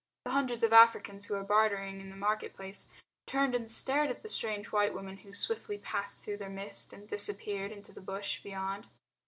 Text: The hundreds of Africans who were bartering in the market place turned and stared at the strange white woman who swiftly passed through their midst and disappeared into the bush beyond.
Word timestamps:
The 0.25 0.31
hundreds 0.31 0.63
of 0.63 0.73
Africans 0.73 1.27
who 1.27 1.35
were 1.35 1.43
bartering 1.43 2.01
in 2.01 2.09
the 2.09 2.15
market 2.15 2.55
place 2.55 2.87
turned 3.27 3.53
and 3.53 3.69
stared 3.69 4.09
at 4.09 4.23
the 4.23 4.29
strange 4.29 4.71
white 4.71 4.95
woman 4.95 5.17
who 5.17 5.31
swiftly 5.31 5.77
passed 5.77 6.23
through 6.25 6.37
their 6.37 6.49
midst 6.49 6.91
and 6.91 7.07
disappeared 7.07 7.71
into 7.71 7.91
the 7.91 8.01
bush 8.01 8.41
beyond. 8.41 8.87